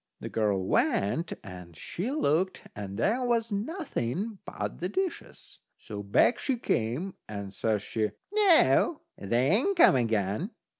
The 0.19 0.29
girl 0.29 0.65
went 0.65 1.33
and 1.43 1.77
she 1.77 2.09
looked, 2.09 2.63
and 2.75 2.97
there 2.97 3.23
was 3.23 3.51
nothing 3.51 4.39
but 4.45 4.79
the 4.79 4.89
dishes. 4.89 5.59
So 5.77 6.01
back 6.01 6.39
she 6.39 6.57
came, 6.57 7.13
and 7.29 7.53
says 7.53 7.83
she: 7.83 8.09
"Noo, 8.31 9.01
they 9.19 9.51
ain't 9.51 9.77
come 9.77 9.95
again." 9.95 10.49